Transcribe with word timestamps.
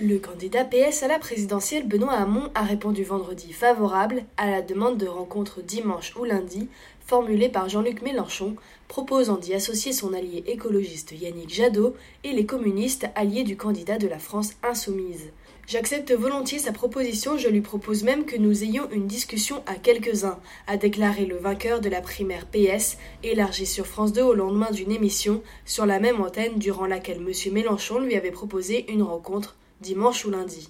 Le 0.00 0.20
candidat 0.20 0.64
PS 0.64 1.02
à 1.02 1.08
la 1.08 1.18
présidentielle 1.18 1.88
Benoît 1.88 2.12
Hamon 2.12 2.50
a 2.54 2.62
répondu 2.62 3.02
vendredi 3.02 3.52
favorable 3.52 4.22
à 4.36 4.48
la 4.48 4.62
demande 4.62 4.96
de 4.96 5.08
rencontre 5.08 5.60
dimanche 5.60 6.14
ou 6.14 6.22
lundi 6.22 6.68
formulée 7.04 7.48
par 7.48 7.68
Jean-Luc 7.68 8.02
Mélenchon, 8.02 8.54
proposant 8.86 9.38
d'y 9.38 9.54
associer 9.54 9.92
son 9.92 10.12
allié 10.12 10.44
écologiste 10.46 11.14
Yannick 11.20 11.52
Jadot 11.52 11.96
et 12.22 12.30
les 12.30 12.46
communistes 12.46 13.08
alliés 13.16 13.42
du 13.42 13.56
candidat 13.56 13.98
de 13.98 14.06
la 14.06 14.20
France 14.20 14.52
insoumise. 14.62 15.32
J'accepte 15.66 16.12
volontiers 16.12 16.60
sa 16.60 16.70
proposition, 16.70 17.36
je 17.36 17.48
lui 17.48 17.60
propose 17.60 18.04
même 18.04 18.24
que 18.24 18.36
nous 18.36 18.62
ayons 18.62 18.88
une 18.92 19.08
discussion 19.08 19.64
à 19.66 19.74
quelques-uns, 19.74 20.38
a 20.68 20.76
déclaré 20.76 21.26
le 21.26 21.38
vainqueur 21.38 21.80
de 21.80 21.88
la 21.88 22.02
primaire 22.02 22.46
PS, 22.46 22.98
élargie 23.24 23.66
sur 23.66 23.86
France 23.86 24.12
2 24.12 24.22
au 24.22 24.34
lendemain 24.34 24.70
d'une 24.70 24.92
émission 24.92 25.42
sur 25.64 25.86
la 25.86 25.98
même 25.98 26.20
antenne 26.20 26.60
durant 26.60 26.86
laquelle 26.86 27.18
M. 27.18 27.52
Mélenchon 27.52 27.98
lui 27.98 28.14
avait 28.14 28.30
proposé 28.30 28.88
une 28.92 29.02
rencontre 29.02 29.56
dimanche 29.80 30.24
ou 30.24 30.30
lundi. 30.30 30.68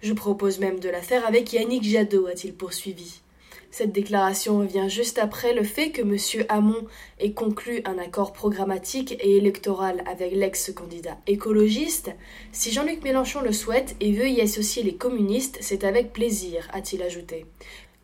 Je 0.00 0.12
propose 0.12 0.58
même 0.58 0.80
de 0.80 0.88
la 0.88 1.00
faire 1.00 1.26
avec 1.26 1.52
Yannick 1.52 1.84
Jadot, 1.84 2.26
a-t-il 2.26 2.54
poursuivi. 2.54 3.20
Cette 3.70 3.92
déclaration 3.92 4.58
revient 4.58 4.90
juste 4.90 5.18
après 5.18 5.54
le 5.54 5.62
fait 5.62 5.92
que 5.92 6.02
M. 6.02 6.44
Hamon 6.50 6.86
ait 7.18 7.32
conclu 7.32 7.80
un 7.86 7.96
accord 7.96 8.34
programmatique 8.34 9.16
et 9.18 9.38
électoral 9.38 10.04
avec 10.06 10.34
l'ex-candidat 10.34 11.16
écologiste. 11.26 12.10
Si 12.52 12.70
Jean-Luc 12.70 13.02
Mélenchon 13.02 13.40
le 13.40 13.52
souhaite 13.52 13.96
et 14.00 14.12
veut 14.12 14.28
y 14.28 14.42
associer 14.42 14.82
les 14.82 14.96
communistes, 14.96 15.56
c'est 15.62 15.84
avec 15.84 16.12
plaisir, 16.12 16.68
a-t-il 16.74 17.02
ajouté. 17.02 17.46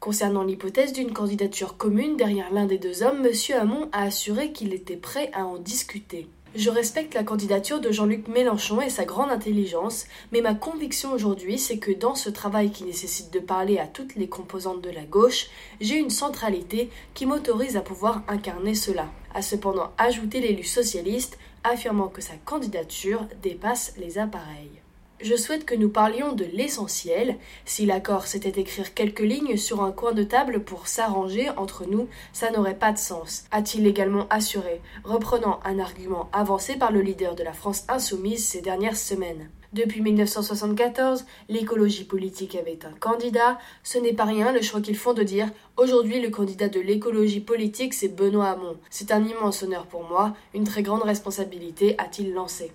Concernant 0.01 0.45
l'hypothèse 0.45 0.95
d'une 0.95 1.13
candidature 1.13 1.77
commune 1.77 2.17
derrière 2.17 2.51
l'un 2.51 2.65
des 2.65 2.79
deux 2.79 3.03
hommes, 3.03 3.27
M. 3.27 3.33
Hamon 3.61 3.91
a 3.93 4.05
assuré 4.05 4.53
qu'il 4.53 4.73
était 4.73 4.97
prêt 4.97 5.31
à 5.35 5.45
en 5.45 5.59
discuter. 5.59 6.29
Je 6.55 6.71
respecte 6.71 7.13
la 7.13 7.25
candidature 7.25 7.79
de 7.79 7.93
Jean-Luc 7.93 8.27
Mélenchon 8.27 8.81
et 8.81 8.89
sa 8.89 9.05
grande 9.05 9.31
intelligence, 9.31 10.07
mais 10.33 10.41
ma 10.41 10.55
conviction 10.55 11.13
aujourd'hui, 11.13 11.59
c'est 11.59 11.77
que 11.77 11.93
dans 11.93 12.15
ce 12.15 12.31
travail 12.31 12.71
qui 12.71 12.85
nécessite 12.85 13.31
de 13.31 13.39
parler 13.39 13.79
à 13.79 13.87
toutes 13.87 14.15
les 14.15 14.29
composantes 14.29 14.81
de 14.81 14.91
la 14.91 15.05
gauche, 15.05 15.49
j'ai 15.83 15.97
une 15.97 16.09
centralité 16.09 16.89
qui 17.13 17.27
m'autorise 17.27 17.77
à 17.77 17.83
pouvoir 17.83 18.23
incarner 18.29 18.75
cela, 18.75 19.09
a 19.35 19.43
cependant 19.43 19.93
ajouté 19.99 20.41
l'élu 20.41 20.65
socialiste, 20.65 21.39
affirmant 21.65 22.09
que 22.09 22.23
sa 22.23 22.35
candidature 22.47 23.27
dépasse 23.43 23.93
les 23.99 24.17
appareils. 24.17 24.81
Je 25.21 25.35
souhaite 25.35 25.65
que 25.65 25.75
nous 25.75 25.89
parlions 25.89 26.33
de 26.33 26.45
l'essentiel. 26.45 27.39
Si 27.65 27.87
l'accord 27.87 28.29
c'était 28.29 28.61
écrire 28.61 28.95
quelques 28.95 29.19
lignes 29.19 29.57
sur 29.57 29.83
un 29.83 29.91
coin 29.91 30.13
de 30.13 30.23
table 30.23 30.63
pour 30.63 30.87
s'arranger 30.87 31.51
entre 31.57 31.87
nous, 31.87 32.09
ça 32.33 32.53
n'aurait 32.53 32.79
pas 32.79 32.93
de 32.93 32.99
sens, 32.99 33.45
a-t-il 33.51 33.85
également 33.89 34.29
assuré, 34.31 34.81
reprenant 35.03 35.59
un 35.65 35.81
argument 35.81 36.29
avancé 36.33 36.77
par 36.77 36.93
le 36.93 37.01
leader 37.01 37.35
de 37.35 37.43
la 37.43 37.53
France 37.53 37.85
insoumise 37.89 38.47
ces 38.47 38.61
dernières 38.61 38.97
semaines. 38.97 39.51
Depuis 39.73 40.03
1974, 40.03 41.27
l'écologie 41.49 42.05
politique 42.05 42.55
avait 42.55 42.79
un 42.87 42.93
candidat. 43.01 43.59
Ce 43.83 43.99
n'est 43.99 44.15
pas 44.15 44.25
rien 44.25 44.53
le 44.53 44.63
choix 44.63 44.81
qu'ils 44.81 44.97
font 44.97 45.15
de 45.15 45.25
dire 45.25 45.51
aujourd'hui 45.77 46.21
le 46.21 46.31
candidat 46.31 46.69
de 46.69 46.79
l'écologie 46.79 47.41
politique 47.41 47.93
c'est 47.93 48.15
Benoît 48.15 48.51
Hamon. 48.51 48.77
C'est 48.89 49.11
un 49.11 49.25
immense 49.25 49.65
honneur 49.65 49.87
pour 49.87 50.09
moi, 50.09 50.37
une 50.55 50.65
très 50.65 50.85
grande 50.85 51.03
responsabilité, 51.03 51.97
a-t-il 51.99 52.33
lancé. 52.33 52.71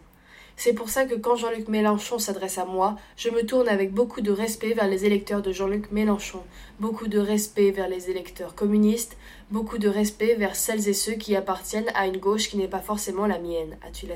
C'est 0.56 0.74
pour 0.74 0.90
ça 0.90 1.06
que 1.06 1.16
quand 1.16 1.36
Jean-Luc 1.36 1.68
Mélenchon 1.68 2.20
s'adresse 2.20 2.58
à 2.58 2.66
moi, 2.66 2.98
je 3.18 3.30
me 3.30 3.46
tourne 3.46 3.68
avec 3.68 3.92
beaucoup 3.92 4.22
de 4.22 4.32
respect 4.32 4.74
vers 4.74 4.88
les 4.88 5.06
électeurs 5.06 5.42
de 5.42 5.52
Jean-Luc 5.52 5.92
Mélenchon, 5.92 6.42
beaucoup 6.80 7.08
de 7.08 7.20
respect 7.20 7.72
vers 7.72 7.90
les 7.90 8.10
électeurs 8.10 8.56
communistes, 8.56 9.18
beaucoup 9.52 9.78
de 9.78 9.90
respect 9.90 10.36
vers 10.36 10.56
celles 10.56 10.88
et 10.88 10.94
ceux 10.94 11.14
qui 11.14 11.36
appartiennent 11.36 11.92
à 11.96 12.08
une 12.08 12.18
gauche 12.18 12.50
qui 12.50 12.58
n'est 12.58 12.68
pas 12.68 12.80
forcément 12.80 13.28
la 13.28 13.40
mienne, 13.40 13.78
a-t-il. 13.86 14.14